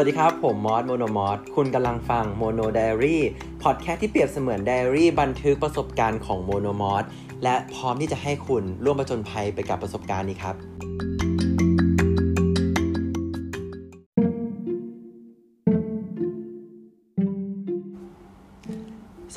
[0.00, 7.04] วัสดีครับ ผมมอสโมโนมอสคุณกำลังฟัง Mono Diary Podcast ที่เปรียบเสมือนไดอารี่บันทึกประสบการณ์ของโมโนมอส
[7.44, 10.54] และพร้อมที่จะให้คุณร่วมประจนภัยไปกับประสบการณ์นี้ครับ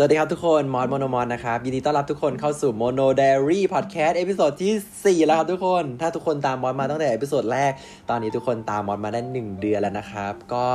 [0.04, 7.72] วัสดีครับทุกคนมอสโมโนมอสนะครับ ยินดีต้อนรับทุกคนเข้าสู่ Mono Diary Podcast episode ที่ 4 แล้วครับทุกคน ถ้าทุกคนตามมอสมาตั้งแต่ episode แรก
[8.10, 10.66] ตอนนี้ทุกคนตามมอสมาได้ 1 เดือนแล้วนะครับ ก็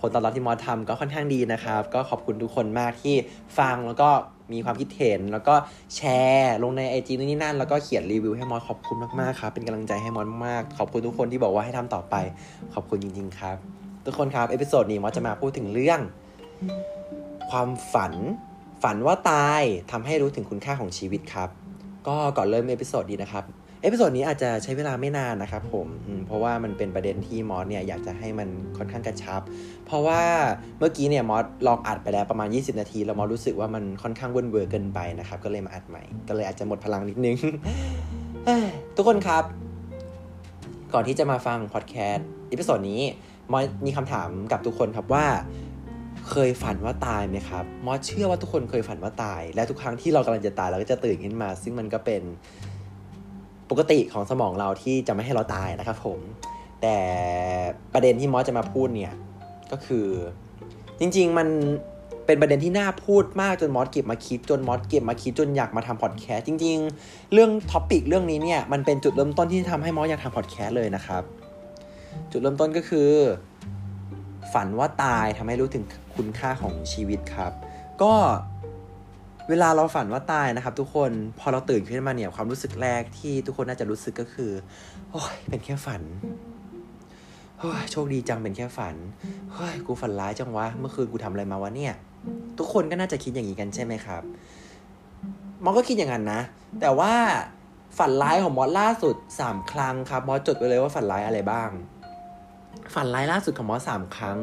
[0.00, 3.14] ผลตอบรับที่มอสทำก็ค่อนข้างดีนะครับ ก็ขอบคุณทุกคนมากที่
[3.58, 4.08] ฟังแล้วก็
[4.52, 5.54] มีความคิดเห็น แล้วก็
[5.96, 12.14] แชร์ลงในไอจีนู่นนี่นั่น แล้วก็เขียนรีวิวให้มอสขอบคุณมากๆครับเป็นกำลังใจให้มอสมากขอบคุณทุกคนที่บอกว่าให้ทำต่อไป
[12.74, 13.56] ขอบคุณจริง ๆ ครับ
[14.04, 16.00] ทุกคนครับ episode นี้มอสจะมาพูดถึงเรื่อง
[17.50, 18.14] ความฝัน
[18.82, 21.48] ฝันว่าตายทำให้รู้ถึงคุณค่าของชีวิตครับ
[22.08, 23.44] ก็ก่อนเริ่ม episode นี้นะครับ
[23.82, 25.86] episode นี้อาจจะใช้เวลาไม่นานนะครับผม
[26.26, 29.42] เพราะว่ามันเป็นประเด็นที่มอสเนี่ยอยากจะให้มันค่อนข้างกระชับ
[29.86, 30.22] เพราะว่า
[30.78, 37.36] เมื่อกี้เนี่ยมอสลองอัดไปแล้วประมาณ 20 นาที แล้วมอสรู้สึกว่ามันค่อนข้างเวิร์นเวอร์เกินไปนะครับ ก็เลยมาอัดใหม่ ก็เลยอาจจะหมดพลังนิดนึง
[38.96, 39.44] ทุกคนครับ
[40.92, 43.00] ก่อนที่จะมาฟังพอดแคสต์ episode นี้
[43.52, 45.24] มอสมีคำถามกับทุกคนครับว่า
[46.30, 52.22] เคยฝันว่าตายไหมครับมอสเชื่อว่าทุกคนเคยฝันว่าตาย และทุกครั้งที่เรากำลังจะตายเราก็จะตื่นขึ้นมา ซึ่งมันก็เป็น
[53.70, 56.18] ปกติของสมองเราที่จะไม่ให้เราตายนะครับผม
[56.82, 56.96] แต่
[57.92, 59.14] ประเด็นที่มอสจะมาพูดเนี่ย
[59.72, 60.06] ก็คือ
[61.00, 61.48] จริง ๆ มัน
[62.26, 71.22] เป็นประเด็นที่น่าพูดมากจนมอสเก็บมาคิดจนมอสเก็บมาคิดจนอยากมาทำพอดแคสต์จริง ๆ เรื่อง topic เรื่องนี้เนี่ยมันเป็นจุดเริ่มต้นที่ทำให้มอสอยากทำพอดแคสต์เลยนะครับ
[72.30, 73.08] จุดเริ่มต้นก็คือ
[74.52, 75.84] ฝันว่าตายทำให้รู้ถึง
[76.16, 77.52] คุณค่าของชีวิตครับ
[78.02, 78.12] ก็
[79.48, 84.50] เวลาเราฝันว่าตายนะครับ ทุกคนพอเราตื่นขึ้นมาเนี่ยความรู้สึกแรกที่ทุกคนน่าจะรู้สึกก็คือ
[85.10, 86.02] โอ้ยเป็นแค่ฝัน
[87.58, 88.94] โอ้ยโชคดีจังเป็นแค่ฝัน
[89.54, 91.94] เฮ้ยกูฝันร้ายจังวะเมื่อคืนกูทำอะไรมาวะเนี่ย
[92.58, 94.22] ทุกคนก็น่าจะคิดอย่างนี้กันใช่ไหมครับ
[95.64, 96.40] มอสก็คิดอย่างนั้นนะ
[96.80, 97.12] แต่ว่า
[97.98, 101.68] ฝันร้ายของมอสล่าสุดสามครั้งครับมอสจดไว้เลยว่าฝันร้ายอะไรบ้าง
[102.94, 104.36] ฝันร้ายล่าสุดของมอสสามครั้ง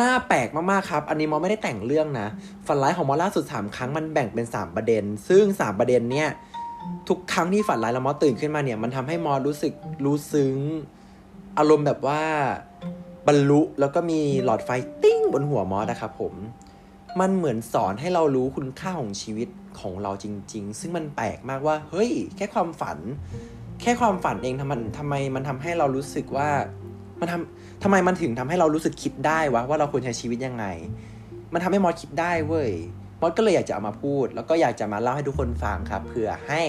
[0.00, 2.28] น่าแปลกมากๆครับ อันนี้มอสไม่ได้แต่งเรื่องนะ
[2.66, 6.28] ฝันร้ายของมอสล่าสุดสามครั้งมันแบ่งเป็นสามประเด็น ซึ่งสามประเด็นเนี่ย
[7.08, 9.72] ทุกครั้งที่ฝันร้ายแล้วมอสตื่นขึ้นมาเนี่ยมันทำให้มอสรู้สึก
[10.04, 10.56] รู้ซึ้ง
[11.58, 12.22] อารมณ์แบบว่า
[13.26, 14.70] บรรลุแล้วก็มีหลอดไฟ
[15.02, 16.34] ติ้งบนหัวมอสนะครับผม
[17.20, 19.48] มันเหมือนสอนให้เรารู้คุณค่าของชีวิต
[19.80, 22.98] ของเราจริง ๆ ซึ่งมันแปลกมากว่า เฮ้ย แค่ความฝัน
[23.80, 26.48] แค่ความฝันเองทำไมทำไมมันทำให้เรารู้สึกว่า
[27.20, 30.64] มันทำทำไมมันถึงทำให้เรารู้สึกคิดได้วะว่าเราควรใช้ชีวิตยังไง
[31.52, 32.70] มันทำให้มอสคิดได้เว้ย
[33.20, 36.62] มอสก็เลยอยากจะเอามาพูด แล้วก็อยากจะมาเล่าให้ทุกคนฟังครับเผื่อให้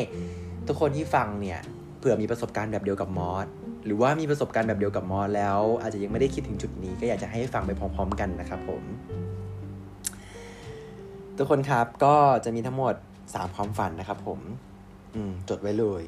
[0.68, 1.60] ทุกคนที่ฟังเนี่ย
[2.00, 3.48] เผื่อมีประสบการณ์แบบเดียวกับมอส
[3.86, 8.84] หรือว่ามีประสบการณ์แบบเดียวกับมอสแล้ว อาจจะยังไม่ได้คิดถึงจุดนี้ก็อยากจะให้ฟังไปพร้อม ๆ กันนะครับผม
[11.38, 12.96] ทุกคนครับก็จะมีทั้งหมด
[13.34, 14.40] สามความฝันนะครับผม
[15.16, 16.02] อืมจดไว้เลย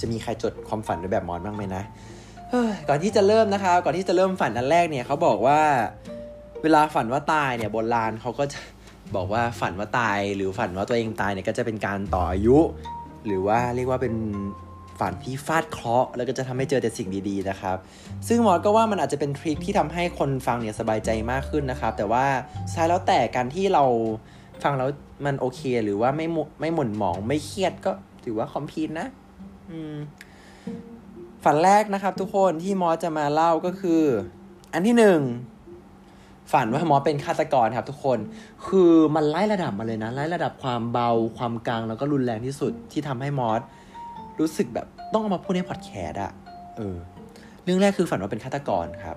[0.00, 1.82] จะมีใครจดความฝันไว้แบบมอสบ้างไหมนะ
[2.88, 5.60] ก่อนที่จะเริ่มนะครับ ก่อนที่จะเริ่มฝันอันแรกเนี่ยเขาบอกว่า
[6.62, 8.58] เวลาฝันว่าตายเนี่ยโบราณเขาก็จะ
[9.16, 12.58] บอกว่าฝันว่าตายหรือฝันว่าตัวเองตายเนี่ยก็จะเป็นการต่ออายุ
[13.26, 14.14] หรือว่าเรียกว่าเป็น
[15.00, 17.76] ฝันที่ฟาดเคราะห์แล้วก็จะทำให้เจอแต่สิ่งดีๆนะครับ
[18.28, 22.24] ซึ่งหมอก็ว่ามันอาจจะเป็นทริคที่ทำให้คนฟังเนี่ยสบายใจมากขึ้นนะครับ แต่ว่า
[22.74, 23.84] ท้ายแล้วแต่การที่เรา
[24.62, 24.88] ฟังแล้ว
[25.26, 27.92] มันโอเค หรือว่าไม่หม่ไม่หม่นหมองไม่เครียดก็
[28.24, 29.08] ถือว่าคอมพีนนะ
[29.70, 29.94] อืม
[31.44, 34.02] ฝันแรกนะครับทุกคนที่มอสจะมาเล่าก็คือ
[34.72, 35.20] อันที่หนึ่ง
[36.52, 38.18] ฝันว่ามอสเป็นฆาตกรครับทุกคน
[38.66, 43.60] คือมันไล่ระดับมาเลยนะ ไล่ระดับความเบาความกลางแล้วก็รุนแรงที่สุดที่ทำให้มอส
[44.40, 46.32] รู้สึกแบบต้องเอามาพูดในพอดแคสต์อะ
[46.76, 46.96] เออ
[47.64, 49.16] เรื่องแรกคือฝันว่าเป็นฆาตกรครับ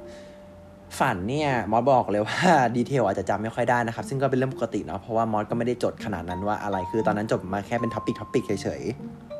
[1.00, 2.40] ฝันเนี่ยมอสบอกเลยว่า
[2.76, 9.37] detail อาจจะจำไม่ค่อยได้นะครับ ซึ่งก็เป็นเรื่องปกติเนาะเพราะว่ามอสก็ไม่ได้จดขนาดนั้นว่าอะไรคือตอนนั้นจดมาแค่เป็น topic topic เฉยๆ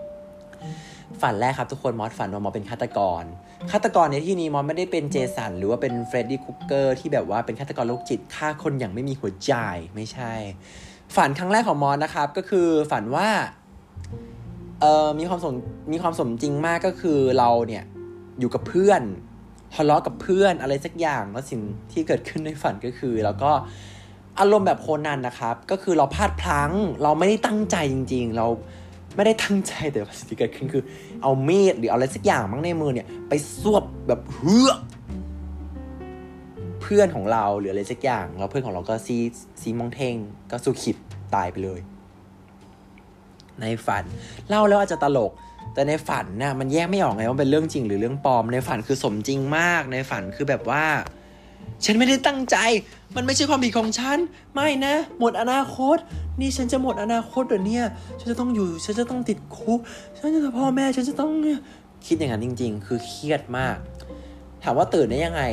[1.22, 3.24] ฝันแรกครับทุกคนมอสฝันว่ามอสเป็นฆาตกร
[3.72, 9.54] ฆาตกรในที่นี้มอสไม่ได้เป็นเจสันหรือว่าเป็นเฟรดดี้ครูเกอร์ที่แบบว่าเป็นฆาตกรโรคจิตฆ่าคนอย่างไม่มีหัวใจ
[9.96, 10.34] ไม่ใช่
[11.16, 13.28] ฝันครั้งแรกของมอสนะครับก็คือฝันว่า
[14.82, 15.54] เอ่อมีความสม
[15.92, 17.84] มีความสมจริงมากก็คือเราเนี่ย
[18.40, 19.02] อยู่กับเพื่อน
[19.76, 23.52] ทะเลาะกับเพื่อนอะไรสักอย่างแล้วสิ่งที่เกิดขึ้นในฝันก็คือ แล้วก็
[24.40, 26.72] อารมณ์แบบโคนันนะครับ ก็คือเราพลาดพลั้ง
[27.04, 28.48] เราไม่ได้ตั้งใจจริง ๆ เรา
[29.18, 30.84] ไม่ได้ตั้งใจแต่สิ่งที่เกิดขึ้นคือ
[31.22, 34.72] เอามีดหรือเอาอะไรสักอย่างมั้งในมือเนี่ย ไปสวบแบบเฮือ
[36.82, 39.18] เพื่อนของเราหรืออะไรสักอย่าง แล้วเพื่อนของเราก็ซี
[39.62, 40.16] ซีมองเทง
[40.52, 40.98] ก็สู้ขิด
[41.36, 41.80] ตายไปเลย
[43.62, 44.04] ในฝัน
[44.50, 45.32] เล่าแล้วอาจจะตลก
[45.74, 50.84] แต่ในฝันน่ะมันแยกไม่ออกไงว่าเป็นเรื่องจริงหรือเรื่องปลอมในฝันคือสมจริงมากในฝันคือแบบว่า
[51.86, 52.58] ฉันไม่ได้ตั้งใจ
[53.16, 54.18] มันไม่ใช่ความผิดของฉัน
[54.54, 55.98] ไม่นะ หมดอนาคต
[56.40, 57.86] นี่ฉันจะหมดอนาคตเหรอเนี่ย
[58.20, 59.80] ฉันจะต้องอยู่ ฉันจะต้องติดคุก
[60.16, 61.32] ฉันจะพ่อแม่ ฉันจะต้อง
[62.06, 63.78] คิดอย่างนั้นจริง ๆ คือเครียดมาก
[64.64, 65.44] ถามว่าตื่นได้ยังไง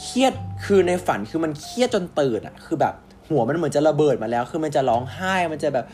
[0.00, 0.32] เครียด
[0.64, 2.94] คือในฝันคือมันเครียดจนตื่นอะคือแบบ
[3.28, 5.84] หัวมันเหมือนจะระเบิดมาแล้ว คือมันจะร้องไห้ มันจะแบบ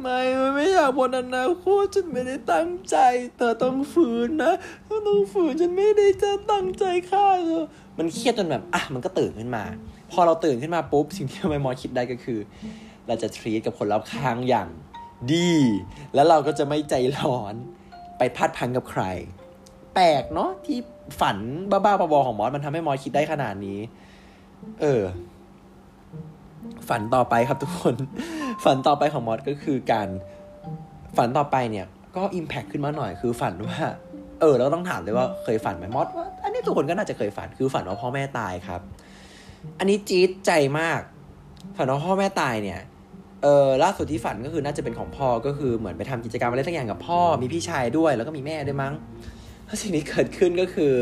[0.00, 0.20] ไม่
[0.54, 2.96] ไม่อยากหมดอนาคตฉันไม่ได้ตั้งใจ
[3.36, 4.52] เธอต้องฝืนนะ
[4.84, 7.64] เธอต้องฝืนฉันไม่ได้จะตั้งใจฆ่าเธอ
[7.98, 9.64] มันเครียดจนแบบอะมันก็ตื่นขึ้นมา
[10.12, 12.38] พอเราตื่นขึ้นมาปุ๊บสิ่งที่ไม่มอคิดได้ก็คือ
[13.06, 14.68] เราจะทรีตกับคนรอบข้างอย่าง
[15.32, 15.52] ดี
[16.14, 17.54] แล้วเราก็จะไม่ใจร้อน
[18.18, 19.02] ไปพัดพันกับใคร
[19.94, 20.78] แปลกเนาะที่
[21.20, 21.36] ฝัน
[21.70, 23.78] บ้าๆบอๆของมอสมันทำให้มอสคิดได้ขนาดนี้
[24.80, 25.02] เออ
[26.88, 27.94] ฝันต่อไปครับทุกคน
[28.64, 30.08] ฝันต่อไปของมอสก็คือการ
[31.16, 33.78] ฝันต่อไปเนี่ย ก็อิมแพคขึ้นมาหน่อยคือฝันว่า
[34.40, 38.80] เออเราต้องถามเลยว่าเคยฝันไหมมอสว่าอันนี้ทุกคนก็น่าจะเคยฝันคือฝันว่าพ่อแม่ตายครับ
[39.78, 41.00] อันนี้จี๊ดใจมาก
[41.76, 42.80] ฝันว่าพ่อแม่ตายเนี่ย
[43.42, 48.94] เออล่าสุดที่ฝันก็คือน่าจะเป็นของพ่อก็คือเหมือนไปทำกิจกรรมอะไรสักอย่างกับพ่อมีพี่ชายด้วย แล้วก็มีแม่ด้วยมั้ง
[49.66, 50.94] แล้วสิ่งที่เกิดขึ้นก็คือ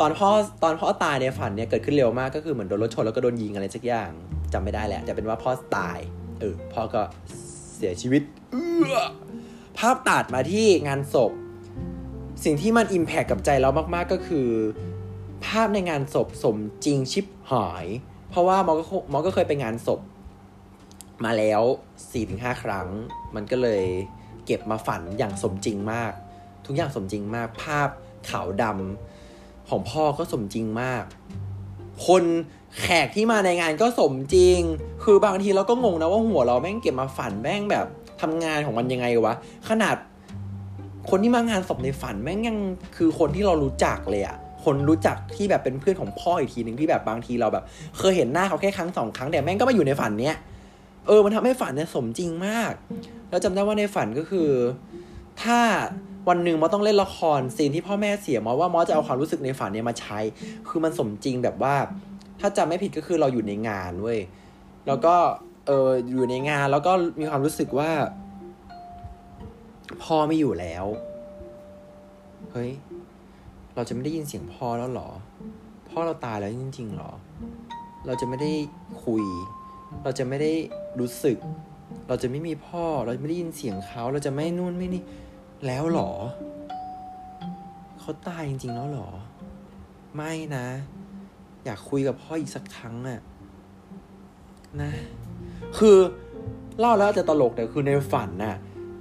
[0.00, 0.28] ตอนพ่อ
[0.62, 4.10] ตอนพ่อตายในฝันเนี่ยเกิดขึ้นเร็วมากก็คือเหมือนโดนรถชนแล้วก็โดนยิงอะไรสักอย่าง
[4.54, 5.98] จำไม่ได้แหละแต่เป็นว่าพ่อตาย
[6.40, 7.02] เออพ่อก็
[7.76, 8.22] เสียชีวิต
[8.52, 8.56] เอ
[9.04, 9.06] อ
[9.78, 11.32] ภาพตัดมาที่งานศพ
[12.44, 14.48] สิ่งที่มันอิมแพคกับใจเรามากๆก็คือ
[15.46, 17.86] ภาพในงานศพสมจริงชิบหาย
[18.30, 20.00] เพราะว่ามอก็มอก็เคยไปงานศพ
[21.24, 21.62] มาแล้ว
[21.92, 22.88] 4-5ถึงครั้ง
[23.34, 23.84] มันก็เลย
[24.46, 26.12] เก็บมาฝันอย่างสมจริงมาก
[26.66, 27.88] ทุกอย่างสมจริงมากภาพ
[28.30, 31.04] ขาวดำของพ่อก็สมจริงมาก
[32.06, 32.24] คน
[32.80, 34.60] แขกที่มาในงานก็สมจริง
[35.04, 37.86] คือบางทีเราก็งงนะว่าหัวเราแม่งเก็บมาฝันแม่งแบบ
[38.20, 39.34] ทำงานของมันยังไงวะ
[39.68, 39.96] ขนาด
[41.10, 42.56] คนที่มางานศพในฝันแม่งยัง
[42.96, 47.64] คือคนที่เรารู้จักเลยอะคนรู้จักที่แบบเป็นเพื่อนของพ่ออีกทีหนึ่งที่แบบบางทีเราแบบ
[47.98, 50.36] เคยเห็นหน้าเขาแค่ครั้งสองครั้งแต่แม่งก็มาอยู่ในฝันเนี้ย
[51.06, 52.72] เออมันทำให้ฝันเนี่ยสมจริงมาก
[53.30, 54.50] แล้วจำได้ว่าในฝันก็คือ
[55.42, 55.58] ถ้า
[56.28, 60.18] วันหนึ่งมอต้องเล่นละครซีนที่พ่อแม่เสียมอว่ามอจะเอาความรู้สึกในฝันเนี่ยมาใช้
[60.68, 61.74] คือมันสมจริงแบบว่า
[62.40, 64.20] ถ้าจำไม่ผิดก็คือเราอยู่ในงานเว้ย
[64.86, 65.14] แล้วก็
[65.66, 67.90] เอออยู่ในงานแล้วก็มีความรู้สึกว่า
[70.02, 70.84] พ่อไม่อยู่แล้ว
[72.52, 72.70] เฮ้ย
[73.74, 75.08] เราจะไม่ได้ยินเสียงพ่อแล้วหรอ
[75.88, 77.12] พ่อเราตายแล้วจริงๆหรอ
[78.06, 78.52] เราจะไม่ได้
[79.04, 79.24] คุย
[80.02, 80.52] เราจะไม่ได้
[81.00, 81.38] รู้สึก
[82.08, 85.02] เราจะไม่มีพ่อ เราจะไม่ได้ยินเสียงเขา เราจะไม่นู่นไม่นี่
[85.66, 86.10] แล้วหรอ
[88.00, 89.08] เขาตายจริงๆแล้วหรอ
[90.16, 90.66] ไม่นะ
[91.64, 93.20] อยากคุยกับพ่ออีกสักครั้งอะ
[94.82, 94.92] นะ
[95.78, 95.96] คือ
[96.78, 98.56] เล่าแล้วอาจจะตลกแต่คือในฝันน่ะ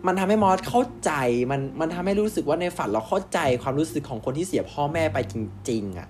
[0.07, 1.11] มันทำให้มอสเข้าใจ
[1.51, 5.35] มันมันทำให้รู้สึกว่าในฝันเราเข้าใจความรู้สึกของคนที่เสียพ่อแม่ไปจ
[5.69, 6.09] ริง ๆอะ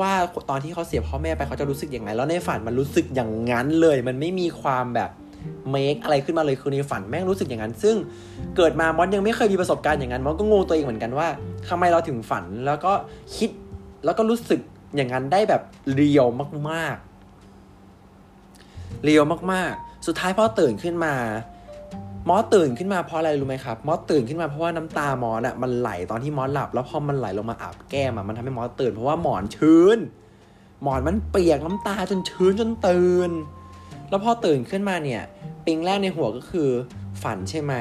[0.00, 0.12] ว่า
[0.50, 5.10] ตอนที่เขาเสียพ่อแม่ไปเขาจะรู้สึกยังไง แล้วในฝันมันรู้สึกอย่างนั้นเลย มันไม่มีความแบบ
[5.70, 7.96] เมคอะไรขึ้นมาเลยคือในฝันแม่งรู้สึกอย่างนั้น ซึ่ง
[8.56, 11.28] เกิดมามอสยังไม่เคยมีประสบการณ์อย่างนั้นมอสก็งงตัวเองเหมือนกันว่า
[11.68, 12.92] ทำไมเราถึงฝันแล้วก็
[13.36, 13.50] คิด
[14.04, 14.60] แล้วก็รู้สึก
[14.96, 15.62] อย่างนั้นได้แบบ
[15.94, 16.26] เรียว
[16.70, 21.14] มากๆเรียวมากๆ สุดท้ายพอตื่นขึ้นมา
[22.28, 29.98] มอสตื่นขึ้นมาเพราะอะไรรู้ไหมครับมอสตื่นขึ้นมาเพราะว่าน้ำตามอสอะมันไหลตอนที่มอสหลับ แล้วพอมันไหลลงมาอาบแก้มอะมันทำให้มอสตื่นเพราะว่าหมอนชื้น
[30.82, 33.30] หมอนมันเปียกน้ำตาจนชื้นจนตื่น
[34.14, 35.22] แล้วพอตื่นขึ้นมาเนี่ย
[35.66, 36.70] ปิงแรกในหัวก็คือ
[37.22, 37.74] ฝันใช่ไหม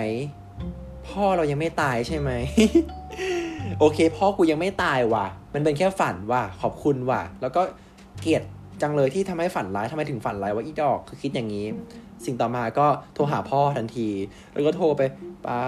[1.07, 2.31] พ่อเรายังไม่ตายใช่ไหม
[3.79, 7.61] โอเค พ่อกูยังไม่ตายว่ะ มันเป็นแค่ฝันว่ะ ขอบคุณว่ะ แล้วก็
[8.21, 8.43] เกลียด
[8.81, 11.65] จังเลยที่ทำให้ฝันร้ายทำไมถึงฝันร้ายว่าอีดอก คือคิดอย่างนี้
[12.25, 14.09] สิ่งต่อมาก็โทรหาพ่อทันที
[14.53, 15.01] แล้วก็โทรไป
[15.45, 15.61] ป้า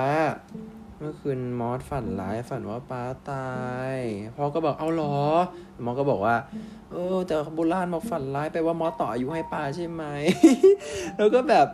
[0.99, 3.49] เมื่อคืนมอสฝันร้ายฝันว่าป้าตา
[3.93, 3.95] ย
[4.35, 5.15] พ่อก็บอกเอาหรอ
[5.85, 6.35] มอสก็บอกว่า
[6.91, 10.03] เออแต่โบราณบอกฝันร้ายไปว่ามอสต่ออายุให้ป้าใช่ไหม
[11.17, 11.67] แล้วก็แบบ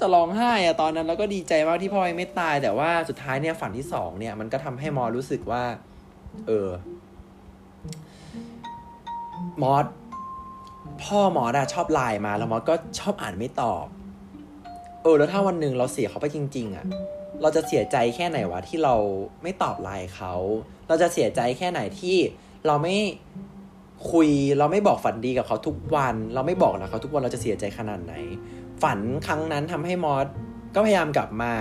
[0.00, 5.64] จะร้องไห้อะตอนนั้นแล้วก็ดีใจมากที่พ่อยังไม่ตาย แต่ว่าสุดท้ายเนี่ยฝันที่สองเนี่ยมันก็ทำให้มอสรู้สึกว่า
[6.46, 6.70] เออ
[9.62, 9.86] มอส
[11.02, 13.86] พ่อมอสอะชอบไลน์มาแล้วมอสก็ชอบอ่านไม่ตอบ
[15.02, 16.86] เออ แล้วถ้าวันหนึ่งเราเสียเขาไปจริง ๆอะ
[17.42, 18.94] เราจะเสียใจแค่ไหนวะที่เรา
[19.42, 20.34] ไม่ตอบไลน์เขา
[20.88, 22.16] เราจะเสียใจแค่ไหนที่
[22.66, 22.96] เราไม่
[24.12, 24.28] คุย
[24.58, 28.14] เราไม่บอกฝันดีกับเขาทุกวัน เราไม่บอกนะเขาทุกวันเราจะเสียใจขนาดไหน
[28.82, 30.26] ฝันครั้งนั้นทำให้มอส
[30.74, 31.52] ก็พยายามกลับมา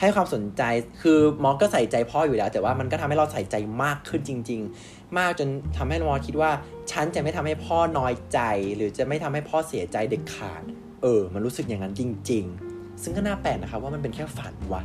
[0.00, 0.62] ให้ความสนใจ
[1.02, 6.50] คือมอสก็ใส่ใจพ่ออยู่แล้ว แต่ว่ามันก็ทำให้เราใส่ใจมากขึ้นจริง ๆ มากจนทำให้มอสคิดว่า
[6.90, 8.40] ฉันจะไม่ทำให้พ่อน้อยใจ
[8.76, 10.62] หรือจะไม่ทำให้พ่อเสียใจเด็ดขาด
[11.02, 12.44] เออ มันรู้สึกอย่างนั้นจริง
[12.74, 14.82] ๆ ซึ่งก็น่าแปลกนะครับว่ามันเป็นแค่ฝันวะ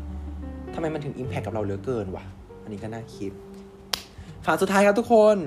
[0.74, 2.24] ทำไมมันถึงอิมแพคกับเราเหลือเกินวะ
[2.64, 3.32] อันนี้ก็น่าคิด
[4.46, 5.38] ฝันสุดท้ายครับทุกคน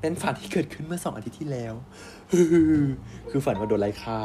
[0.00, 1.74] เป็นฝันที่เกิดขึ้นเมื่อสองอาทิตย์ที่แล้ว
[3.30, 4.18] คือฝันว่าโดนไล่ฆ่า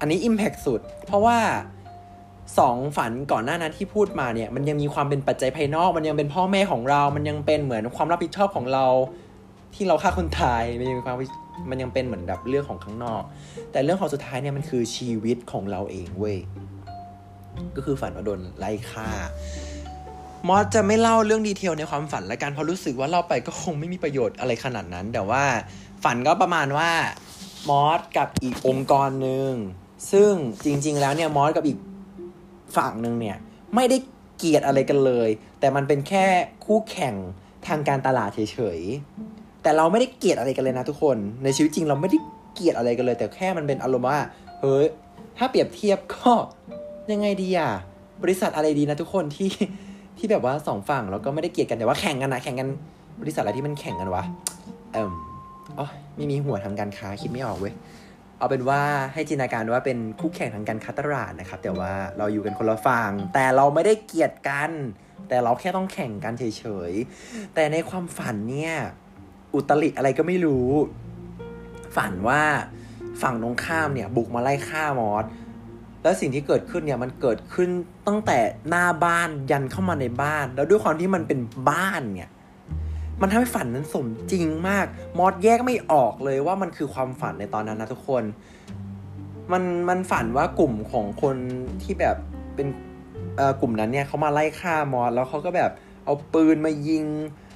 [0.00, 1.38] อันนี้อิมแพกสุด เพราะว่า
[2.58, 8.86] สองฝันก่อนหน้านั้นที่พูดมาเนี่ยมันยังมีความเป็นปัจจัยภายนอก มันยังเป็นพ่อแม่ของเรา มันยังเป็นเหมือนความรับผิดชอบของเรา
[9.74, 11.16] ที่เราฆ่าคนตายมันยังมีความ
[11.70, 13.22] มันยังเป็นเหมือนแบบเรื่องของข้างนอก
[13.72, 16.38] แต่เรื่องของสุดท้ายเนี่ยมันคือชีวิตของเราเองเว้ย
[17.76, 19.08] ก็คือฝันว่าโดนไล่ฆ่า
[20.46, 25.44] มอสจะไม่เล่าเรื่องดีเทลในความฝันละกันเพราะรู้สึกว่าเล่าไปก็คงไม่มีประโยชน์อะไรขนาดนั้น แต่ว่า
[26.04, 26.90] ฝันก็ประมาณว่า
[27.68, 29.52] มอสกับอีกองค์กรหนึ่ง
[30.12, 30.32] ซึ่ง
[30.64, 31.78] จริง ๆ แล้วเนี่ยมอสกับอีก
[32.76, 33.36] ฝั่งหนึ่งเนี่ย
[33.74, 33.96] ไม่ได้
[34.38, 35.28] เกลียดอะไรกันเลย
[35.60, 36.26] แต่มันเป็นแค่
[36.64, 37.14] คู่แข่ง
[37.66, 42.18] ทางการตลาดเฉยๆแต่เราไม่ได้เกลียดอะไรกันเลยนะทุกคน ในชีวิตจริงเราไม่ได้
[42.54, 44.18] เกลียดอะไรกันเลย แต่แค่มันเป็นอารมณ์ว่า
[44.60, 44.86] เฮ้ย
[45.38, 46.32] ถ้าเปรียบเทียบก็
[47.12, 47.70] ยังไงดีอะ
[48.22, 49.50] บริษัทอะไรดีนะทุกคนที่
[50.18, 52.68] ที่แบบว่าสองฝั่งเราก็ไม่ได้เกลียดกันแต่ว่าแข่งกันนะแข่งกัน
[53.20, 54.24] บริษัทอะไรที่มันแข่งกันวะ
[54.92, 55.12] เอ่ม
[55.78, 57.74] อ๋อไม่มีหัวทางการค้าคิดไม่ออกเว้ย
[58.38, 58.80] เอาเป็นว่า
[59.12, 64.70] ให้จินตนาการว่าเป็นคู่แข่งทางการค้าตลาดนะครับ แต่ว่าเราอยู่กันคนละฝั่งแต่เราไม่ได้เกลียดกัน
[65.28, 68.74] แต่เราแค่ต้องแข่งกันเฉยๆแต่ในความฝันเนี่ย
[69.54, 70.68] อุตริอะไรก็ไม่รู้
[71.96, 72.42] ฝันว่า
[73.22, 75.24] ฝั่งตรงข้ามเนี่ย บุกมาไล่ฆ่ามอส
[76.02, 77.68] แล้วสิ่งที่เกิดขึ้นเนี่ยมันเกิดขึ้น
[78.06, 78.38] ตั้งแต่
[78.68, 81.40] หน้าบ้านยันเข้ามาในบ้าน แล้วด้วยความที่มันเป็น
[81.70, 82.30] บ้านเนี่ย
[83.20, 84.86] มันทำให้ฝันนั้นสมจริงมาก
[85.18, 88.22] มอสแยกไม่ออกเลยว่ามันคือความฝันในตอนนั้นนะทุกคน
[89.52, 91.36] มันมันฝันว่ากลุ่มของคน
[91.82, 92.16] ที่แบบ
[92.54, 92.68] เป็น
[93.36, 95.70] เอ่อกลุ่มนั้นเนี่ยเขามาไล่ฆ่ามอสแล้วเขาก็แบบ
[96.04, 97.04] เอาปืนมายิง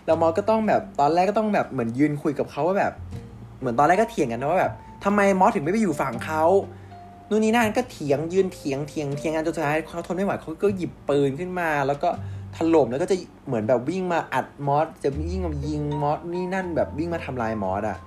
[0.06, 2.92] แล้วมอสก็ต้องแบบตอนแรกก็ต้องแบบเหมือนยืนคุยกับเขาว่าแบบ
[3.60, 4.72] เหมือนตอนแรกก็เถียงกันนะว่าแบบ
[5.04, 6.44] ทำไมมอสถึงไม่ไปอยู่ฝั่งเขา
[7.32, 12.08] นู่นนี่นั่นก็เถียงยืนเถียงเถียงเถียงกันจนสุดท้ายเขาทนไม่ไหวเขาก็หยิบปืนขึ้นมา แล้วก็
[12.56, 17.98] ถล่มแล้วก็จะเหมือนแบบวิ่งมาอัดมอสจะวิ่งมายิงมอสนี่นั่นแบบวิ่งมาทำลายมอสอะ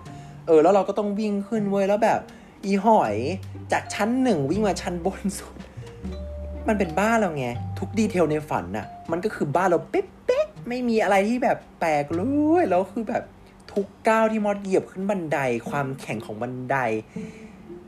[0.48, 2.20] เออแล้วเราก็ต้องวิ่งขึ้นเว้ยแล้วแบบ
[2.66, 3.16] อีหอย
[3.72, 5.56] จากชั้นหนึ่งวิ่งมาชั้นบนสุด
[6.68, 7.48] มันเป็นบ้านเราไง
[7.80, 12.22] ทุกดีเทลในฝันน่ะ มันก็คือบ้านเราเป๊ะๆไม่มีอะไรที่แบบแปลกเล
[12.62, 13.24] ยแล้วคือแบบ
[13.74, 15.38] ทุกก้าวที่มอสเหยียบขึ้นบันได
[15.70, 16.78] ความแข็งของบันได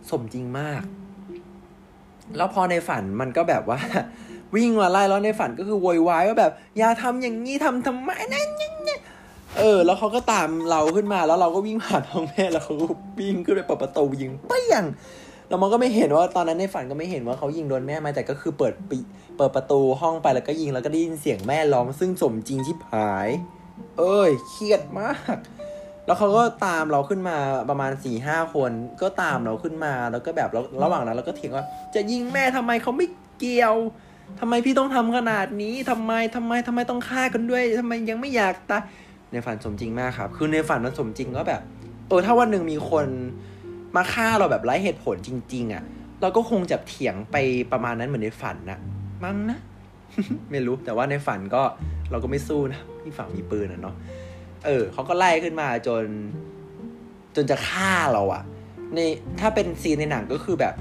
[0.10, 0.82] สมจริงมาก
[2.38, 3.80] แล้วพอในฝันมันก็แบบว่า
[4.56, 8.50] วิ่งมาไล่แล้วในฝันก็คือโวยวายว่าแบบ อย่าทำอย่างนี้ทำทำไมนั่น
[8.88, 8.98] นี่
[9.58, 12.86] เออ แล้วเขาก็ตามเราขึ้นมาแล้วเราก็วิ่งผ่านห้องแม่แล้วเขาก็
[13.20, 14.84] วิ่งขึ้นไปเปิดประตูยิงเปี้ยง
[15.50, 19.00] แล้วมันก็ไม่เห็นว่าตอนนั้นในฝันก็ไม่เห็นว่าเขายิงโดนแม่มาแต่ก็คือเปิดปิ
[19.38, 23.30] เปิดประตูห้องไปแล้วก็ยิงแล้วก็ได้ยินเสียงแม่ร้องซึ่งสมจริงชิบหาย
[23.98, 25.38] เอ้ยเครียดมาก
[26.08, 27.38] แล้วเขาก็ตามเราขึ้นมา
[27.70, 28.72] ประมาณสี่ห้าคน
[29.02, 30.50] ก็ตามเราขึ้นมาแล้วก็แบบ
[30.84, 33.08] ระหว่างนั้นเราก็เถียงว่า จะยิงแม่ทำไมเขาไม่
[33.40, 33.76] เกี่ยว
[34.40, 38.84] ทำไมพี่ต้องทำขนาดนี้ทำไมทำไมทำไมต้องฆ่ากันด้วยทำไมยังไม่อยากตาย
[39.32, 41.62] ในฝันสมจริงมากครับ คือในฝันมันสมจริงก็แบบ
[42.08, 43.06] เออถ้าวันหนึ่งมีคน
[43.96, 45.84] มาฆ่าเราแบบไร้เหตุผลจริง ๆอะ่ะ
[46.22, 47.36] เราก็คงจะเถียงไป
[47.72, 48.80] ประมาณนั้นเหมือนในฝันนะ
[49.24, 49.60] มั้งนะ
[50.52, 51.62] ไม่รู้แต่ว่าในฝันก็
[52.12, 53.96] เราก็ไม่สู้นะพี่ฝั่งมีปืนอะเนาะ
[54.68, 56.04] เออเขาก็ไล่ขึ้นมาจน
[57.36, 58.44] จนจะฆ่าเราอะ่ะ
[58.96, 59.00] ใน
[59.40, 60.74] ถ้าเป็นซีนในหนังก็คือแบบ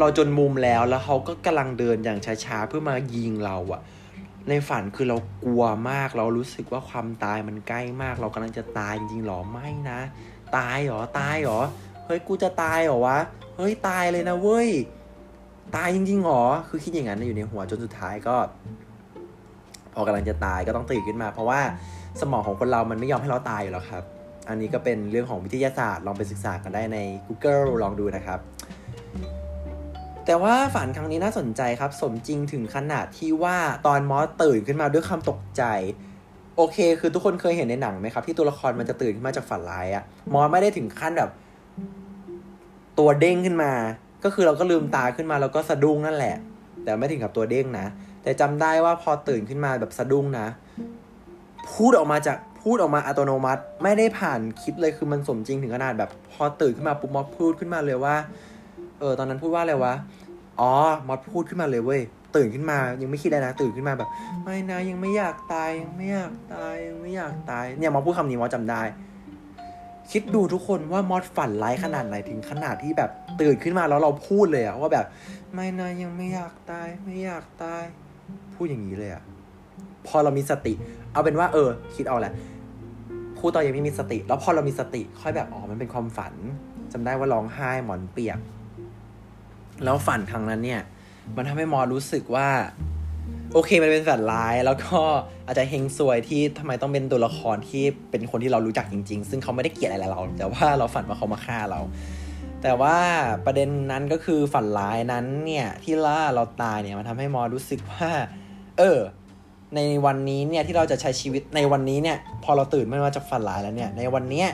[0.00, 3.80] เราจนมุมแล้วแล้วเขาก็กำลังเดินอย่างช้าๆเพื่อมายิงเราอะ
[4.48, 10.00] ในฝันคือเรากลัวมากเรารู้สึกว่าความตายมันใกล้มาก เรากำลังจะตายจริงหรอไม่นะ
[10.56, 11.60] ตายหรอตายหรอ
[12.06, 13.18] เฮ้ยกูจะตายหรอวะ
[13.56, 14.68] เฮ้ยตายเลยนะเว้ย
[15.76, 18.36] ตายจริงๆหรอ คือคิดอย่างนั้นอยู่ในหัวจนสุดท้ายก็
[19.94, 21.60] พอกำลังจะตายก็ต้องตื่นขึ้นมา เพราะว่า
[22.20, 24.04] สมองของคนเรามันไม่ยอมให้เราตายอยู่แล้วครับ
[24.48, 28.38] อันนี้ก็เป็นเรื่องของวิทยาศาสตร์ ลองไปศึกษากันได้ใน Google ลองดูนะครับ
[30.26, 33.56] แต่ว่าฝันครั้งนี้น่าสนใจครับ สมจริงถึงขนาดที่ว่า
[33.86, 35.62] ตอนมอสตื่นขึ้นมาด้วยคำตกใจ
[36.56, 41.30] โอเค คือทุกคนเคยเห็นในหนังไหมครับ ที่ตัวละครมันจะตื่นขึ้นมาจากฝันร้ายอะมอสไม่ได้ถึงขั้นแบบ
[42.98, 43.72] ตัวเด้งขึ้นมา
[44.24, 46.36] ก็คือเราก็ลืมตาขึ้นมาแล้วก็สะดุ้งนั่นแหละ
[46.84, 47.86] แต่ไม่ถึงกับตัวเด้งนะ
[48.22, 50.46] แต่จำได้ว่าพอตื่นขึ้นมาแบบสะดุ้งนะ
[51.72, 58.16] พูดออกมาจากพูดออกมาอัตโนมัติ ไม่ได้ผ่านคิดเลยคือมันสมจริงถึงขนาดแบบ พอตื่นขึ้นมาปุ๊บมอสพูดขึ้นมาเลยว่า
[59.00, 59.94] เออตอนนั้นพูดว่าอะไรวะ
[60.60, 60.72] อ๋อ
[61.08, 62.00] มอสพูดขึ้นมาเลยเว้ย
[62.36, 64.08] ตื่นขึ้นมายังไม่คิดอะไรนะ ตื่นขึ้นมาแบบ
[64.44, 68.82] ไม่นะยังไม่อยากตายยังไม่อยากตายยังไม่อยากตายเนี่ยมอสพูดคำนี้มอสจำได้
[70.12, 75.06] คิดดูทุกคนว่ามอสฝันร้ายขนาดไหนถึงขนาดที่แบบตื่นขึ้นมาแล้วเราพูดเลยอะว่าแบบ
[75.54, 77.82] ไม่นะยังไม่อยากตายไม่อยากตาย
[78.54, 79.22] พูดอย่างนี้เลยอะ
[80.06, 80.72] พอเรามีสติ
[81.12, 82.32] เอาเป็นว่า เออ คิดเอาแหละ
[83.38, 86.34] พูดตอนยังไม่มีสติ แล้วพอเรามีสติ ค่อยแบบอ๋อมันเป็นความฝัน
[86.92, 88.38] จำได้ว่าร้องไห้หมอนเปียก
[89.84, 90.82] แล้วฝันครั้งนั้นเนี่ย
[91.36, 92.48] มันทำให้มอรู้สึกว่า
[93.52, 95.00] โอเคมันเป็นฝันร้ายแล้วก็
[95.46, 101.80] อาจจะเฮงซวยที่ทำไมต้องเป็นตัวละครที่เป็นคนที่เรารู้จักจริง ๆ ซึ่งเขาไม่ได้เกลียดอะไรเรา แต่ว่าเราฝันว่าเขามาฆ่าเรา
[102.62, 102.96] แต่ว่า
[103.46, 108.10] ประเด็นนั้นก็คือฝันร้ายนั้นเนี่ยที่ล่าเราตายเนี่ยมันทำให้มอรู้สึกว่า
[108.78, 108.98] เออ
[109.76, 114.44] ในวันนี้เนี่ยที่เราจะใช้ชีวิตในวันนี้เนี่ยพอเราตื่นไม่ว่าจะฝันร้ายแล้วเนี่ยในวันนี้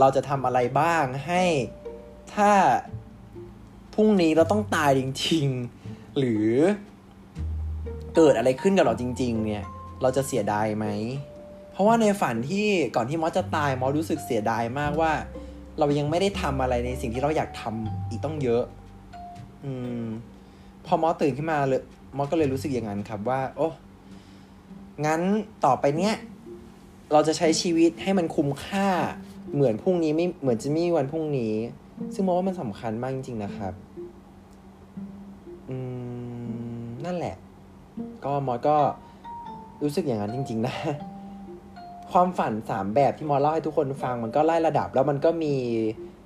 [0.00, 1.42] เราจะทำอะไรบ้างให้
[2.34, 2.50] ถ้า
[3.94, 5.46] พรุ่งนี้เราต้องตายจริง
[5.82, 6.50] ๆ หรือ
[8.16, 9.64] เกิดอะไรขึ้นกับเราจริง ๆ เนี่ย
[10.02, 10.86] เราจะเสียดายไหม
[11.72, 15.12] เพราะว่าในฝันที่ก่อนที่มอสจะตายมอสรู้สึกเสียดายมากว่า
[15.78, 18.62] เรายังไม่ได้ทำอะไรในสิ่งที่เราอยากทำอีกต้องเยอะ
[19.64, 19.72] อื
[20.02, 20.04] ม
[20.86, 21.82] พอมอสตื่นขึ้นมาเลย
[22.16, 23.68] มอสก็เลยรู้สึกอย่างนั้นครับว่า โอ้
[25.06, 25.20] งั้น
[25.64, 26.14] ต่อไปเนี้ย
[27.12, 28.88] เราจะใช้ชีวิตให้มันคุ้มค่า
[29.54, 31.54] เหมือนพรุ่งนี้ไม่เหมือนจะไม่มีวันพรุ่งนี้
[32.14, 33.72] ซึ่งมอว่ามันสำคัญมากจริง ๆ นะครับ
[35.68, 35.76] อื
[36.82, 37.36] ม นั่นแหละ
[38.24, 38.76] ก็มอสก็
[39.82, 40.74] รู้สึกอย่างนั้นจริง ๆ นะ
[42.12, 45.54] ความฝันสามแบบที่มอสเล่าให้ทุกคนฟังมันก็ไล่ระดับ แล้วมันก็มี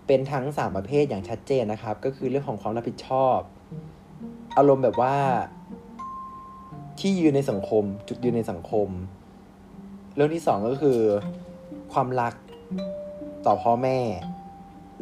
[0.07, 3.39] เป็นทั้งสามประเภทอย่างชัดเจนนะครับ ก็คือเรื่องของความรับผิดชอบ
[4.57, 5.15] อารมณ์แบบว่า
[7.01, 8.89] ที่ยืนในสังคม จุดยืนในสังคม
[10.15, 10.99] เรื่องที่สองก็คือ
[11.93, 12.35] ความรัก
[13.47, 13.99] ต่อพ่อแม่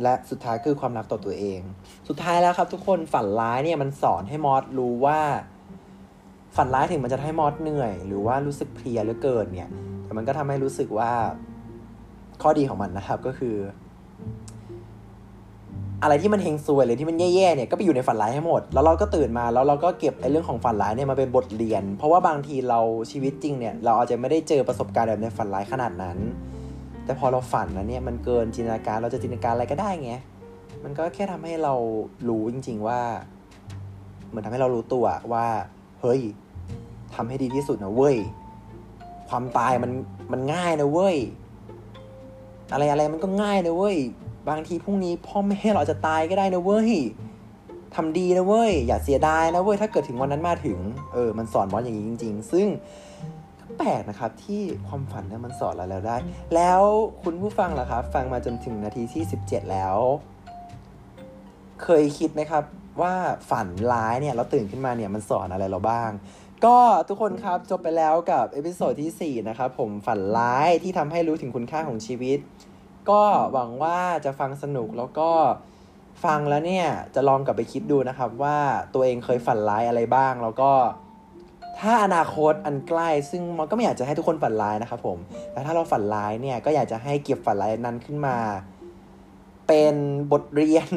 [0.02, 1.60] และสุดท้ายคือความรักต่อตัวเอง
[2.08, 5.20] สุดท้ายแล้วครับ ทุกคนฝันร้ายเนี่ยมันสอนให้มอสรู้ว่า
[6.56, 9.70] ฝันร้ายถึงมันจะให้มอสเหนื่อย หรือว่ารู้สึกเพลียหลือเกินเนี่ย
[10.04, 11.12] แต่มันก็ทำให้รู้สึกว่า
[12.42, 13.56] ข้อดีของมันนะครับก็คือ
[16.02, 26.18] อะไรที่มันเฮงซวยหรือที่มันแย่ๆเนี่ยก็ไปอยู่ในฝันร้ายให้หมด แล้วเราก็ตื่นมาแล้วเราก็เก็บไอ้เรื่องของฝันร้ายเนี่ยมาเป็นบทเรียน เพราะว่าบางทีเราชีวิตจริงเนี่ยเราอาจจะไม่ได้เจอประสบการณ์แบบในฝันร้ายขนาดนั้น
[27.04, 30.12] แต่พอเราฝันนะเนี่ยมันเกินจินตนาการเราจะจินตนาการอะไรก็ได้ไง
[30.84, 31.74] มันก็แค่ทำให้เรา
[32.28, 33.00] รู้จริง ๆว่า
[34.28, 35.46] เหมือนทำให้เรารู้ตัวว่า
[36.00, 36.20] เฮ้ย
[37.14, 38.16] ทำให้ดีที่สุดนะเว้ย
[39.28, 39.92] ความตายมัน
[40.32, 41.16] มันง่ายนะเว้ย
[42.72, 43.96] อะไรอะไรมันก็ง่ายนะเว้ย
[44.48, 46.92] บางทีพรุ่งนี้พ่อแม่เราจะตายก็ได้นะเว้ย
[47.94, 50.78] ทำดีนะเว้ย อย่าเสียดายนะเว้ย ถ้าเกิดถึงวันนั้นมาถึง
[51.12, 52.66] เออ มันสอนมอสอย่างนี้จริง ๆ ซึ่ง
[53.78, 56.16] แปลกนะครับที่ความฝันเนี่ยมันสอนเราแล้วได้
[56.54, 56.82] แล้ว
[57.22, 59.96] คุณผู้ฟังล่ะครับ ฟังมาจนถึงนาทีที่ 17 แล้ว
[61.82, 62.64] เคยคิดไหมครับ
[63.02, 63.14] ว่า
[63.50, 66.10] ฝันร้ายเนี่ยเราตื่นขึ้นมาเนี่ยมันสอนอะไรเราบ้าง
[66.64, 72.38] ก็ทุกคนครับจบไปแล้วกับ episode ที่ 4 นะครับผมฝันร้ายที่ทำให้รู้ถึงคุณค่าของชีวิต
[73.10, 75.30] ก็หวังว่าจะฟังสนุกแล้วก็
[76.24, 78.56] ฟังแล้วเนี่ยจะลองกลับไปคิดดูนะครับว่า
[78.94, 80.70] ตัวเองเคยฝันร้ายอะไรบ้าง แล้วก็
[81.80, 85.18] ถ้าอนาคตอันใกล้ ซึ่งมันก็ไม่อยากจะให้ทุกคนฝันร้ายนะครับผม
[85.52, 88.36] แต่ถ้าเราฝันร้ายเนี่ยก็อยากจะให้เก็บฝันร้ายนั้นขึ้นมา
[89.68, 89.94] เป็น
[90.32, 90.88] บทเรียน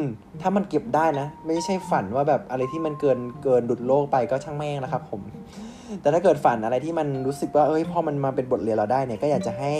[0.41, 5.21] ถ้ามันเก็บได้นะ ไม่ใช่ฝันว่าแบบอะไรที่มันเกินเกินดุดโลกไปก็ช่างแม่งนะครับ ผม
[6.01, 9.71] แต่ถ้าเกิดฝันอะไรที่มันรู้สึกว่าเอ้ยพอมันมาเป็นบทเรียนเราได้เนี่ยก็อยากจะให้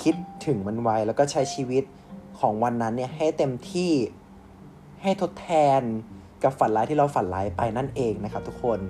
[0.00, 0.14] คิด
[0.46, 1.84] ถึงมันไว้ แล้วก็ใช้ชีวิต
[2.40, 3.92] ของวันนั้นเนี่ยให้เต็มที่
[5.02, 5.80] ให้ทดแทน
[6.42, 8.80] กับฝันร้ายที่เราฝันร้ายไปนั่นเองนะครับทุกคน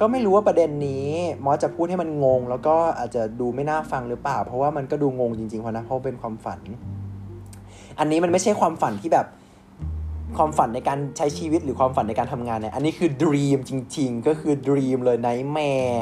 [0.00, 1.08] ก็ไม่รู้ว่าประเด็นนี้
[1.44, 6.60] มอสจะพูดให้มันงง แล้วก็อาจจะดูไม่น่าฟังหรือเปล่า เพราะว่ามันก็ดูงงจริงๆเพราะนะเพราะเป็นความฝัน
[7.98, 9.26] อันนี้มันไม่ใช่ความฝันที่แบบ
[10.36, 15.98] ความฝันในการใช้ชีวิตหรือความฝันในการทำงานเนี่ย อันนี้คือ dream จริง ๆ ก็คือ dream เลย nightmare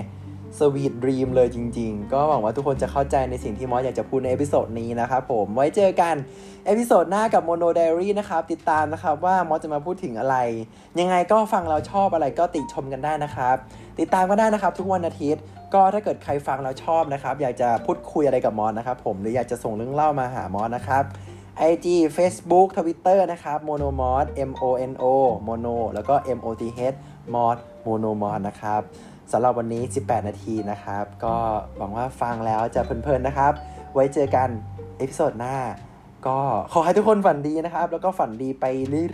[0.58, 6.14] sweet dream เลยจริง ๆ ก็หวังว่าทุกคนจะเข้าใจในสิ่งที่มอสอยากจะพูดใน episode นี้นะครับผมไว้เจอกัน
[6.66, 10.36] episode หน้ากับ Mono Diary นะครับ ติดตามนะครับว่ามอสจะมาพูดถึงอะไร
[11.00, 13.56] ยังไงก็ฟังแล้วชอบอะไรก็ติชมกันได้นะครับ
[13.98, 15.42] ติดตามก็ได้นะครับทุกวันอาทิตย์
[15.74, 21.04] ก็ถ้าเกิดใครฟังแล้วชอบนะครับ อยากจะพูดคุยอะไรกับมอสนะครับผมหรืออยากจะส่งเรื่องเล่ามาหามอสนะครับ
[21.70, 21.86] IG
[22.16, 25.04] Facebook Twitter นะครับ monomoth m o n o
[25.46, 26.96] mono แล้วก็ m o t h
[27.34, 28.82] moth monomoth นะครับ
[29.32, 31.34] สำหรับวันนี้ 18 นาทีนะครับ ก็
[31.76, 33.52] หวังว่าฟังแล้วจะเพลินๆนะครับ
[33.94, 34.48] ไว้เจอกัน
[34.98, 35.56] episode หน้า
[36.26, 36.38] ก็
[36.72, 38.64] ขอให้ทุกคนฝันดีนะครับ แล้วก็ฝันดีไป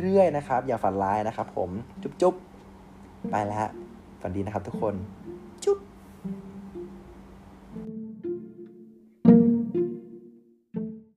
[0.00, 1.70] เรื่อยๆนะครับ อย่าฝันร้ายนะครับผม
[2.02, 3.68] จุ๊บๆ ไปแล้ว
[4.22, 4.94] ฝันดีนะครับทุกคน